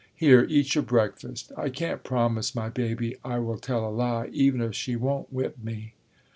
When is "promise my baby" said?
2.03-3.17